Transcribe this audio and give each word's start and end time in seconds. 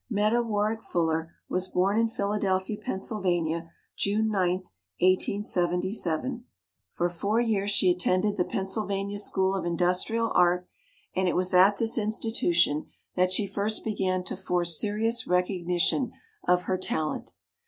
Meta 0.09 0.41
Warrick 0.41 0.81
Fuller 0.81 1.31
was 1.47 1.67
born 1.67 1.99
in 1.99 2.07
Phila 2.07 2.39
delphia, 2.39 2.75
Pennsylvania, 2.81 3.69
June 3.95 4.29
9, 4.29 4.63
1877. 4.99 6.43
For 6.89 7.07
62 7.07 7.27
WOMEN 7.27 7.39
OF 7.39 7.45
ACHIEVEMENT 7.45 7.51
four 7.51 7.55
years 7.61 7.69
she 7.69 7.91
attended 7.91 8.35
the 8.37 8.43
Pennsylvania 8.43 9.19
School 9.19 9.53
of 9.53 9.63
Industrial 9.63 10.31
Art, 10.33 10.67
and 11.15 11.27
it 11.27 11.35
was 11.35 11.53
at 11.53 11.77
this 11.77 11.99
institution 11.99 12.87
that 13.15 13.31
she 13.31 13.45
first 13.45 13.83
began 13.83 14.23
to 14.23 14.35
force 14.35 14.79
seri 14.81 15.05
ous 15.07 15.27
recognition 15.27 16.13
of 16.47 16.63
her 16.63 16.79
talent. 16.79 17.33